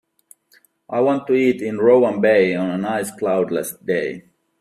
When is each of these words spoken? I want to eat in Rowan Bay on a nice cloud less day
I 0.89 0.99
want 0.99 1.27
to 1.27 1.33
eat 1.33 1.61
in 1.61 1.77
Rowan 1.77 2.21
Bay 2.21 2.55
on 2.55 2.71
a 2.71 2.77
nice 2.79 3.11
cloud 3.11 3.51
less 3.51 3.73
day 3.77 4.25